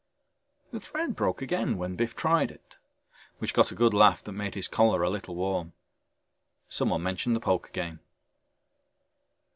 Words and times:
The 0.71 0.79
thread 0.79 1.15
broke 1.15 1.43
again 1.43 1.77
when 1.77 1.95
Biff 1.95 2.15
tried 2.15 2.49
it, 2.49 2.77
which 3.37 3.53
got 3.53 3.71
a 3.71 3.75
good 3.75 3.93
laugh 3.93 4.23
that 4.23 4.31
made 4.31 4.55
his 4.55 4.67
collar 4.67 5.03
a 5.03 5.11
little 5.11 5.35
warm. 5.35 5.73
Someone 6.67 7.03
mentioned 7.03 7.35
the 7.35 7.39
poker 7.39 7.69
game. 7.71 7.99